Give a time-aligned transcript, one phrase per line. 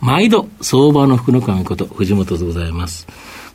[0.00, 3.06] 毎度相場の福の神こと藤本でございます。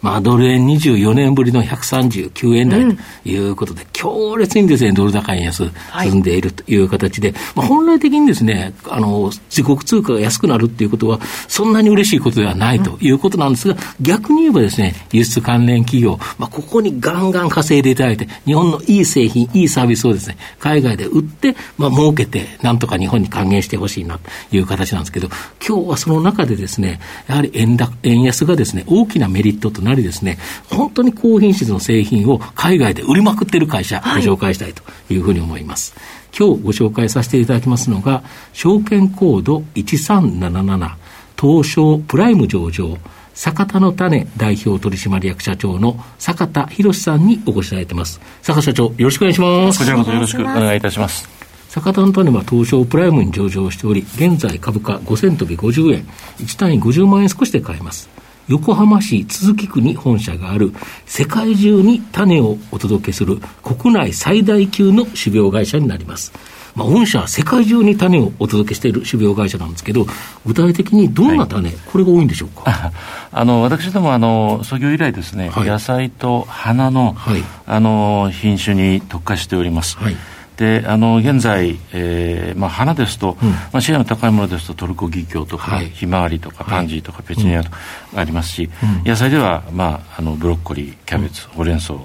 [0.01, 5.71] まあ、ドル円24年ぶりの139円台ということで、うん、強烈にですね、ドル高円安
[6.03, 25.29] 進んでいるという形で、はい、まあ、本来的にですね、あの、自国通貨が安くなるっていうことは、そんなに嬉しいことではないということなんですが、うん、逆に言えばですね、輸出関連企業、まあ、ここにガンガン稼いでいただいて、日本のいい製品、いいサービスをですね、海外で売って、まあ、儲けて、なんとか日本に還元してほしいなという形なんですけど、
[25.65, 30.37] 今日はその中でですね、やはり円高、円安がですね、大きなメリットとなりですね、
[30.69, 34.83] 本当に高品質の製品を海外で売りまくってる会社、ご紹介したいと
[35.13, 35.95] いうふうに思います。
[36.37, 40.91] 今日ご紹介させていただきますのが、証券コード1377、
[41.39, 42.97] 東証プライム上場、
[43.33, 48.19] 坂田の種代表取締役社長の坂田博さんにお越しいただいてます。
[48.41, 49.79] 坂社長、よろしくお願いします。
[49.79, 51.27] こちらこそよろしくお願いいたします。
[51.69, 58.09] 坂田の種は東証プライムに上場しており、現在株価5000飛び50円、1単位50万円少しで買えます。
[58.47, 60.71] 横浜市都筑区に本社がある
[61.05, 66.31] 世界中に種をお届けする国内最大級の種苗会社になります。
[66.75, 70.05] まあ、御社は世界中に種をお届けしている種苗会社なんですけど、
[70.45, 72.91] 具体的にどんな種、はい、これが多いんでしょうか？
[73.31, 79.97] あの私どもあの、創業以来ですね、はい、野菜と花のはい、あの品種に特化しております。
[79.97, 80.17] はい
[80.57, 87.77] であの現在、えーまあ、花ですと、うん、まあ、シェアの高いものですとトルコギキョウとか、はい、ひまわりとかパンジーとかペチュニアとか
[88.15, 88.69] ありますし、
[89.03, 91.95] うん、野菜では、まあ、あのブロッコリーキャベツ、ほうれん草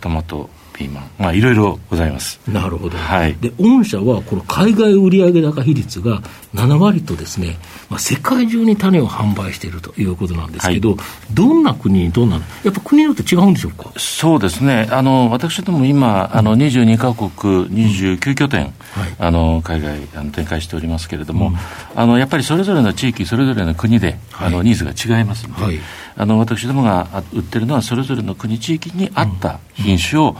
[0.00, 0.48] トマト
[0.78, 2.38] ピーマン、まあ、いろいろございます。
[2.46, 2.96] なるほど。
[2.96, 3.34] はい。
[3.40, 6.22] で、御社は、この海外売上高比率が
[6.54, 7.58] 7割とですね、
[7.90, 10.98] まあ、世界中に種を販売しているということなんですけど、はい、
[11.34, 13.90] どんな国どんな、やっぱ国によって違うんでしょうか？
[13.96, 14.86] そうですね。
[14.92, 17.28] あの、私ども今、あの、22カ国、
[17.66, 21.56] 29拠点、うんはい、あの、海外あの展開しておりますけれども、うん、
[22.00, 25.80] あの、やっぱりそれぞれの地域、それぞれの国で、はい、あの、ニーズが違いますので、はい。
[26.20, 30.36] あの私どもが売ってるのはそれぞれの国地域に合った品種を、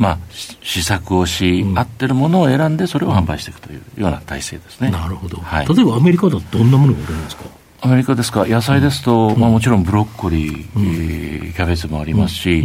[0.00, 0.18] まあ、
[0.62, 4.90] 試作をし、合ってるものを選んでそれを販売していくというような体制ですね。
[4.90, 7.44] なるほど、はい、例えばアメリカだとどんなものが売れるんですか？
[7.82, 8.46] アメリカですか？
[8.46, 12.64] 野菜ですと、まあ、もちろんブロッコリー、キャベツもありますし、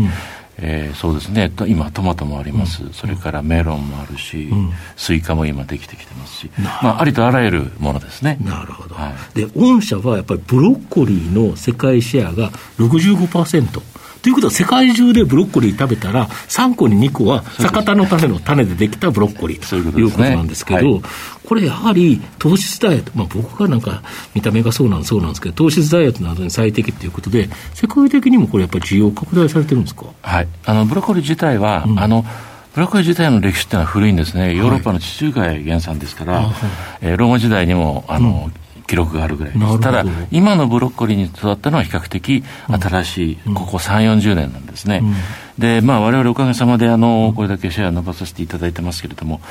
[0.57, 1.51] えー、そうですね。
[1.67, 8.37] 今トマトもあります、うん、それからメロンもあるし、うん、スイカも今できてきてますし、まあ、ありとあらゆるものですね。
[8.39, 13.81] なるほど、はい、で御社はやっぱりブロッコリーの世界シェアが65%
[14.25, 20.99] ということは、世界中でブロッコリー食べたら、3個に2個はサカタのタネの種でできたブロッコリーということなんですけど、
[21.45, 24.01] これやはり糖質ダイエット、まあ、僕がなんか
[24.33, 32.25] 見た目がそうなんそうなんですけど、糖質ダイエットなどに最適ということで、世界的にもこれ、やっぱり需要拡大されてるんですか、はい、あのブロッコリー自体は、うん、あの
[32.73, 36.53] ブロッコリー自体の歴史っていうのは古いんですね、ヨーロッパの地中海原産ですから、はい、
[37.01, 39.79] えー、ローマ時代にもあの、うん記録があるぐらいです。
[39.79, 45.01] ただ、今のブロッコリーに育ったのは比較的新しい、うん、ここ3、40年なんですね。
[45.03, 45.13] うん、
[45.57, 49.41] で、まあ、我々おかげさまで、あの、これだけシェア伸ばさせていただいてますけれども、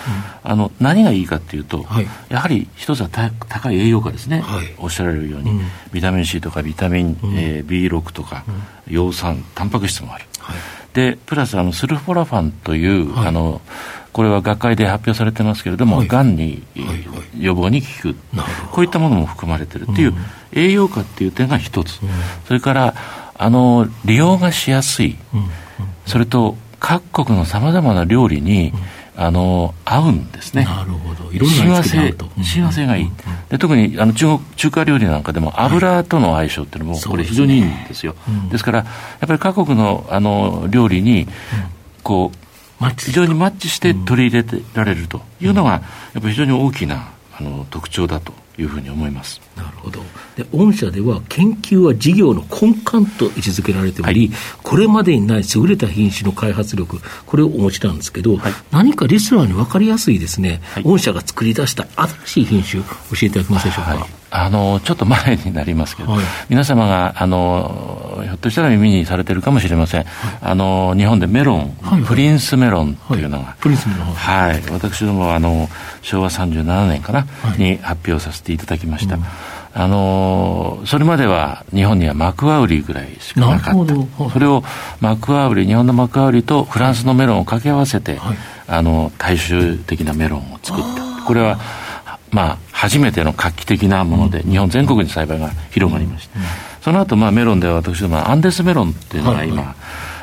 [0.45, 4.41] うん、あの、何がいいかっていうと、はい、やはり一つは高い栄養価ですね。
[4.41, 5.61] はい、おっしゃられるように、
[5.93, 8.45] ビタミン C とかビタミン、えー、B6 とか、
[8.89, 10.27] 葉酸、タンパク質もある。
[10.39, 10.57] はい、
[10.95, 13.61] で、プラス、あの、スルフォラファンという、あの、
[14.15, 16.63] これは学会で発表されてますけれども、が、ん、に、
[17.37, 18.17] 予防に効く、
[18.71, 20.15] こういったものも含まれているという、
[20.53, 21.99] 栄養価っていう点が一つ、
[22.47, 22.95] それから
[23.35, 25.17] あの利用がしやすい、
[26.07, 28.73] それと各国のさまざまな料理に、
[29.17, 30.65] あの合うんですね。
[30.65, 31.33] なるほど。
[31.33, 33.11] いろんな親和性、親和性がいい。
[33.49, 38.15] で特にあの中国中華料理なんかでも油との相性っていうのもこれ非常にいいんですよ。
[38.51, 38.85] ですからや
[39.25, 41.29] っぱり各国のあの料理に
[42.03, 42.37] こう
[42.91, 45.83] 非常にマッチして取り入れられるというのが、やっ
[46.15, 49.41] ぱり非常に大きなあの特徴だというふうに思います。
[49.57, 50.01] なるほど。
[50.37, 66.17] で御社では研究は事業の根幹と位置づけられており、はい、これまでにない優れた品種の開発力これをお持ちなんですけど、はい、何かリスナーに分かりやすいですね、はい、御社が作り出した新しい品種教えていただけますでしょうか、あのちょっと前になりますけど、
[66.49, 70.05] 皆様があのひょょっとしたら耳にされてるかもしれません。
[70.41, 71.77] あの、日本でメロン、
[72.07, 74.07] プリンスメロンというのが、プリンスメロン。
[74.13, 74.63] はい。
[74.71, 75.69] 私ども、あの、
[76.03, 77.27] 昭和37年かな、
[77.57, 79.17] に発表させていただきました。
[79.17, 79.23] うん
[79.77, 84.31] あのそれまでは日本にはマクワウリぐらいしかなかった。
[84.31, 84.63] それを
[85.01, 88.37] マクワウリ、日本のマクワウリとフランスのメロンを掛け合わせて、はい、
[88.69, 91.25] あの、大衆的なメロンを作った。
[91.25, 91.59] これは、
[92.31, 96.39] まあ、初めての画期的なもので、日本全国に栽培が広がりました。
[96.81, 99.75] その後、まあ、メロンでは私ども、アンデスメロンっていうのが今、はいはい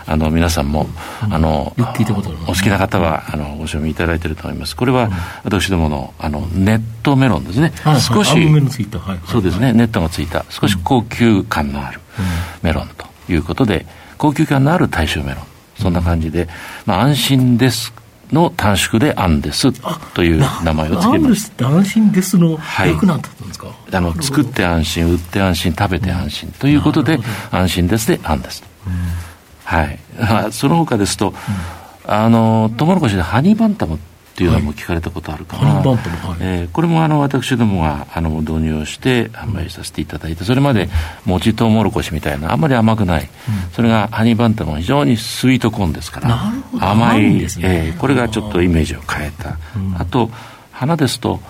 [0.06, 0.88] あの皆さんも、
[1.22, 4.76] あのお好きな方はあのご賞味いただいていると思います。
[4.76, 5.10] これは
[5.44, 7.74] 私どものあのネットメロンですね。
[8.00, 8.32] 少し、
[9.28, 10.46] そうですね、ネットがついた。
[10.50, 12.00] 少し高級感のある
[12.62, 13.86] メロンということで、
[14.18, 15.44] 高級感のある大衆メロン。
[15.78, 16.48] そんな感じで、
[16.86, 17.94] まあ安心です
[18.32, 19.72] の短縮でアンデス
[20.14, 21.52] という名前を付けます。
[21.60, 27.20] 安心ですの役なんだったんですか、はい、あの作って安心、売って安心、食べて安心ということで、
[27.52, 28.64] 安心ですでアンデス。
[28.88, 29.31] うん
[29.72, 31.36] はい、その他ですと、うん、
[32.06, 34.00] あのトウモロコシでハニーバンタムっ
[34.34, 35.84] ていうのも聞かれたことあるかな、はい、
[36.40, 40.90] えー、これもあの私どもがあの導入をして販売させていただいて、それまで
[41.26, 43.30] 餅トウモロコシみたいな、あんまり甘くない、うん、
[43.74, 46.40] それがハニーバンタムは非常にスイートコーンですから、
[46.80, 50.30] 甘い、ね、えー、これがちょっとイメージを変えた、うん、あと、
[50.72, 51.42] 花ですと、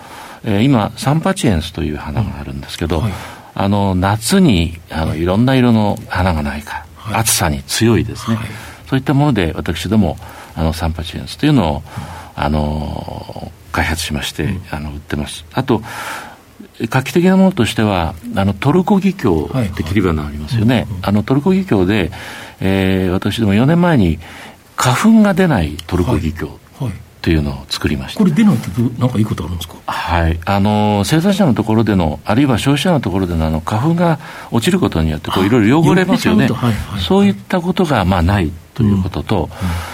[0.44, 3.12] えー、今、サンパチエンスという花があるんですけど、はい、
[3.54, 6.84] あの夏にあのいろんな色の花がないか。
[7.10, 8.46] 暑さに強いですね、はい、
[8.88, 10.16] そういったもので私ども
[10.54, 11.82] あのサンパチエンスというのを、
[12.34, 15.46] あの開発しまして、うん、あの売ってます。
[15.52, 15.82] あと
[16.80, 22.10] 画期的なものとしてはあのトルコギキョウって切り花ありますよね、あのトルコギキョウで、
[22.60, 24.18] えー、私ども4年前に
[24.76, 26.61] 花粉が出ないトルコギキョウ、はい
[27.22, 28.18] というのを作りました。
[28.18, 28.68] これ出ないって
[29.00, 29.76] なんかいいことあるんですか？
[29.86, 30.40] はい。
[30.44, 34.18] あの生産者のところでのあるいは消費者のところでのあの花粉が
[34.50, 39.48] 落ちることによってこういろいろ汚れますよね、はいはい、そういったことがまあないということと、うんうん、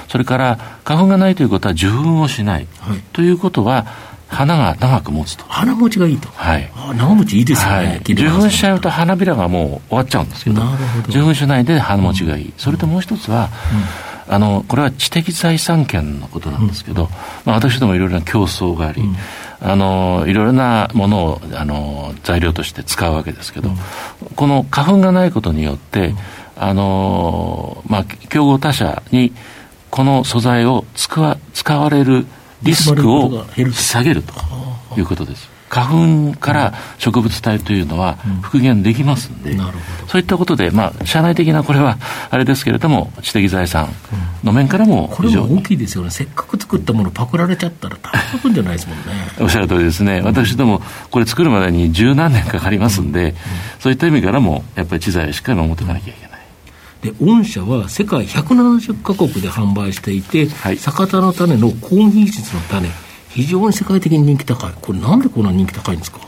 [0.09, 3.85] それから花粉がないということは受粉をしない、はい、ということは
[4.29, 5.45] 花が長く持つと。
[5.45, 6.29] 花持ちがいいと。
[6.29, 6.71] はい。
[6.97, 10.63] 長持ちいいですよね、はい、受粉しちゃうと花びらがもう終わっちゃうんですけど
[11.09, 17.09] 受粉しないで花持ちがいい、それともう一つは、うんあのこれは知的財産権のことなんですけど、うん、
[17.45, 19.17] まあ、私どもいろいろな競争があり、うん、
[19.61, 23.77] あのいろいろなものをあの材料として使うわけですけど、うん、
[24.37, 26.15] この花粉がないことによって、
[26.57, 29.33] あのまあ、競合他社に
[29.91, 32.27] この素材を使わ使われる
[32.63, 34.35] リスクを下げると
[34.97, 35.58] いうことです。
[35.69, 39.59] 花粉から植物体というのは復元できますんで、うん、
[40.09, 41.99] そういったことで、まあ、社内的なこれは
[42.31, 43.89] あれですけれども、知的財産
[44.43, 49.05] の面からもこれも大きいですよね、せっかく作ったものパクられちゃったら大変じゃないですもんね。
[49.41, 53.35] おっしゃる通りですね、私ども、これ作るまでに十何年かかりますんで、
[53.79, 56.29] そういった意味からも、やっぱり知財をしっかり守っていかなきゃいけない。
[57.03, 62.89] で御社は世界170か国で販売していて、はい、酒田の種の高品質の種、
[63.29, 64.73] 非常に世界的に人気高い。
[64.81, 66.19] これなんでこんな人気高いんですか？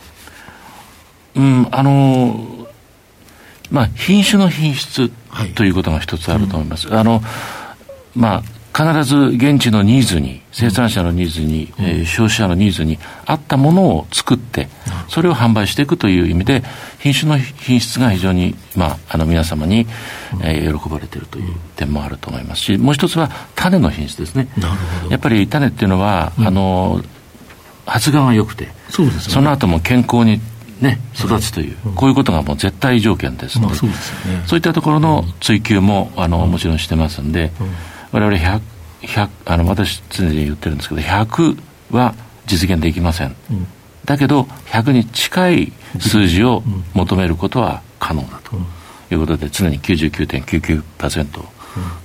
[1.35, 2.67] うん、あのー、
[3.70, 5.11] まあ、品種の品質
[5.55, 6.88] ということが一つあると思います。
[6.88, 7.23] はいうん、あの、
[8.14, 8.43] まあ、
[8.80, 14.68] 必ず現地のニーズに、生産者のニーズに、うん、えー、消費者のニーズに合ったものを作って、
[15.08, 16.62] それを販売していくという意味で、
[16.98, 19.86] 品種の品質が非常に、まあ、あの皆様に、
[20.42, 24.48] えー、喜ばれているという点もあると思いますし、もう一つは種の品質ですね。
[25.10, 27.02] やっぱり種っていうのは、うん、あの、
[27.84, 30.40] 発芽が良くて、そ、ね、その後も健康に
[30.80, 37.52] ね、育つという、こういうことがもう絶対条件ですので、そうですね、そういったところの追求も、あの、もちろんしてますんで、
[38.12, 38.61] 我々100、
[39.02, 41.59] 100あの私常に言ってるんですけど100
[41.90, 42.14] は
[42.47, 43.67] 実現できません、うん、
[44.05, 46.62] だけど100に近い数字を
[46.95, 48.57] 求めることは可能だと。
[49.14, 51.45] いうことで常に99.99%を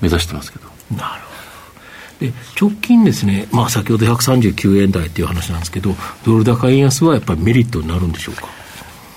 [0.02, 1.30] 目指してますけど、うん、なるほ
[2.20, 2.32] ど。
[2.32, 5.92] で直近ですね、まあ、先ほど139円台っていう話なんですけど
[6.26, 8.48] ドル高円安はやっぱりメリットになるんでしょうか？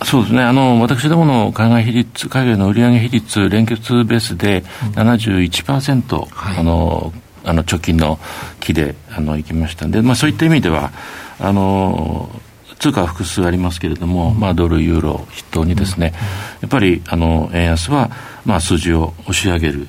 [0.04, 0.42] そうですね。
[0.42, 4.62] あの、私どもの海外比率、海外の売上比率、連結ベースで
[4.94, 7.12] 71%、うんはい、あの、
[7.44, 8.18] あの、貯金の
[8.60, 10.92] 期で、あの、行きましたんで、まあ、そういった意味では、
[11.40, 12.30] あの、
[12.78, 16.16] 通貨は複数ありますけれども、うん、まあ、ドル、ユーロ筆頭にですね、うん、
[16.62, 18.10] やっぱり、あの、円安は、
[18.44, 19.88] まあ、数字を押し上げる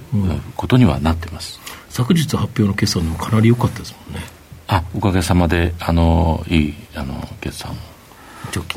[0.55, 1.59] ことにはなってます。
[1.89, 4.25] 昨日発表の決算でもかなり良かったですもんね。
[4.67, 7.75] あ、おかげさまで、あの、いい、あの、決算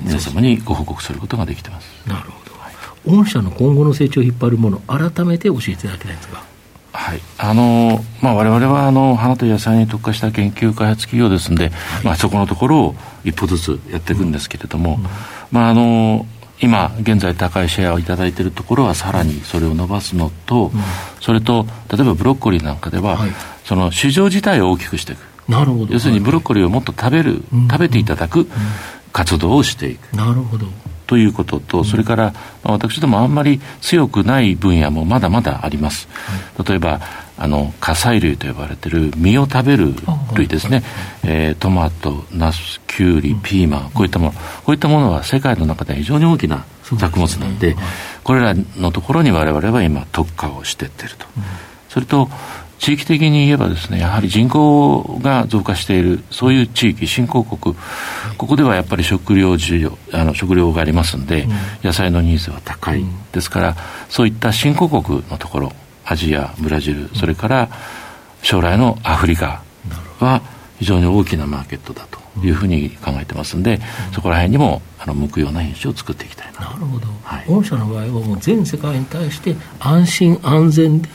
[0.02, 1.88] 皆様にご報告することができてます。
[2.06, 2.58] なるほど。
[2.58, 2.72] はい、
[3.04, 6.42] 御社の今後の成長を引っ張るもの、改めて教えていただきたいんですが。
[6.92, 15.04] はい、あのまあ、われわれはあの花と野菜に特化した研究開発企業ですので、はい、まあ、そこのところを一歩ずつやっていくんですけれども、うん。
[15.04, 15.08] うん、
[15.50, 16.26] まあ、あの
[16.60, 20.80] 今現在高いシェアを頂いているところはさらにそれを伸ばすのと、うん、
[21.20, 23.30] それと例えばブロッコリーなんかでは、はい、
[23.64, 25.32] その市場自体を大きくしていく。
[25.48, 25.94] なるほど。
[25.94, 28.48] 要するにブロッコリーをもっと食べる、食べていただく
[29.12, 30.66] 活動をしていく、なるほど。
[31.06, 36.08] ということと、それから、まあ、私どもあんまり強くない分野もまだまだあります。
[36.66, 37.00] 例えば
[37.36, 39.94] あの火砕類と呼ばれている実を食べる
[40.34, 40.82] 類ですね、
[41.24, 44.38] えー、トマト、ナス、キュウリ、ピーマン、こういったもの、こ
[44.68, 47.76] ういったものは世界の中で非常に大きな作物なんで、
[48.22, 51.26] これらのところに我々は今、特化をしていってると。
[51.88, 52.30] それと
[52.82, 57.76] 地域的に言えばですね、やはり人口が増加している、そういう地域、新興国、
[58.36, 61.46] ここではやっぱり食料需要、あの食料がありますんで、
[61.84, 63.04] 野菜のニーズは高い。
[63.30, 63.76] ですから、
[64.08, 65.72] そういった新興国のところ、
[66.04, 67.68] アジア、ブラジル、それから
[68.42, 69.62] 将来のアフリカ
[70.18, 70.42] は
[70.80, 73.80] 非常に大きなマーケットだというふうに考えてますんで、
[74.12, 76.62] そこら辺にもあの向くような品種を作っていきたいな。
[76.62, 77.06] なるほど。
[77.22, 81.08] はい、御社の場合はもう全世界に対して安心安全で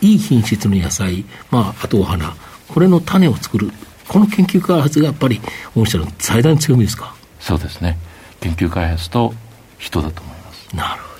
[0.00, 2.34] いい品質の野菜、まあ、あとお花、
[2.68, 3.70] これの種を作る、
[4.08, 5.40] この研究開発がやっぱり
[5.74, 7.14] 御社の最大の強みですか？
[7.38, 7.96] そうですね。
[8.40, 9.34] 研究開発と
[9.78, 10.76] 人だと思います。
[10.76, 11.10] なるほど。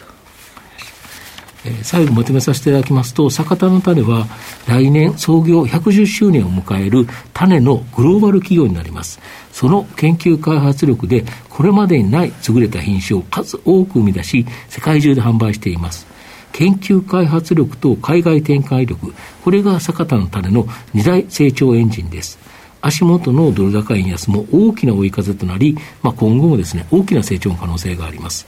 [1.67, 4.27] えー、最後まとめさせていただきますと、酒田の種は
[4.67, 9.21] 来年創業110周年を迎える種のグローバル企業になります。
[9.53, 16.07] その研究開発力で、これまでにない優れた品種を数多く生み出し、世界中で販売しています。
[16.53, 19.13] 研究開発力と海外展開力、
[19.45, 22.39] これが酒田の種の二大成長エンジンです。
[22.83, 28.47] 足元のドル高円安も大きな追い風となり、まあ、今後もですね、大きな成長の可能性があります。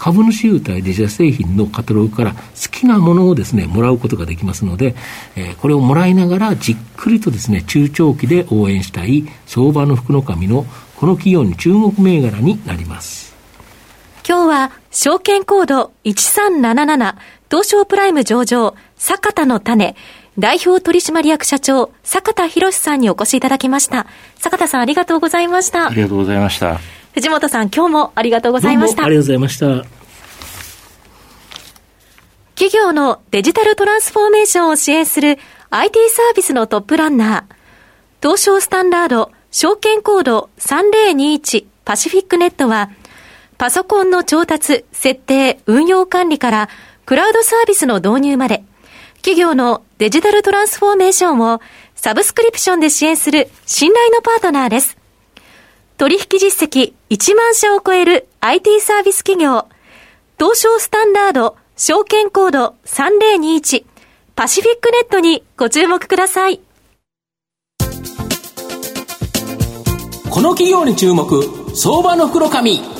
[0.00, 2.38] 株主優待デジタル製品のカタログから好
[2.70, 4.94] きなものをですね、もらうことができますので、
[5.36, 10.64] えー、これをもらいながらじっくりとですね、中長期で応援したい相場の福の神の
[10.96, 13.29] この企業に注目銘柄になります。
[14.26, 17.16] 今日は証券コード1377
[17.50, 19.96] 東証プライム上場坂田の種
[20.38, 24.06] 代表取締役社長坂田博さんにお越しいただきました。
[24.36, 25.88] 坂田さんありがとうございました。
[25.88, 26.78] ありがとうございました。
[27.12, 29.04] 藤本さん、今日もありがとうございました。
[29.04, 29.66] ありがとうございました。
[32.54, 35.38] 企業のデジタルトランスフォーメーションを支援する
[35.70, 37.54] IT サービスのトップランナー、
[38.22, 42.90] 東証スタンダード証券コード3021パシフィックネットは、
[43.60, 46.70] パソコンの調達、設定、運用管理から
[47.04, 48.64] クラウドサービスの導入まで、
[49.16, 51.60] 企業のデジタルトランスフォーメーションを
[51.94, 54.96] サブスクリプションで支援する信頼のパートナーです。
[55.98, 59.66] 取引実績1万社を超える IT サービス企業、
[60.38, 63.84] 東証スタンダード証券コード3021
[64.36, 66.62] パシフィックネットにご注目ください。
[70.30, 72.99] この企業に注目、相場の袋紙。